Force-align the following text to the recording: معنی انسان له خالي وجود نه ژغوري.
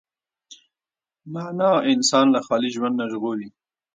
معنی 1.33 1.71
انسان 1.91 2.25
له 2.35 2.39
خالي 2.45 2.69
وجود 2.71 2.93
نه 2.99 3.05
ژغوري. 3.11 3.49